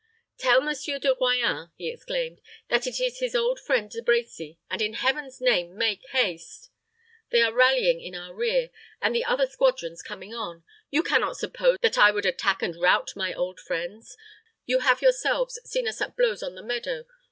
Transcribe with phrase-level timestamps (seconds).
[0.39, 4.81] "Tell Monsieur De Royans," he exclaimed, "that it is his old friend De Brecy; and
[4.81, 6.71] in Heaven's name make haste!
[7.29, 10.63] They are rallying in our rear, and the other squadrons coming on.
[10.89, 14.17] You can not suppose that I would attack and rout my own friends.
[14.65, 17.05] You have yourselves seen us at blows on the meadow.